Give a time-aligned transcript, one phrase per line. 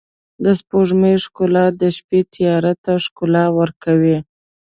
[0.43, 4.17] د سپوږمۍ ښکلا د شپې تیاره ته ښکلا ورکوي.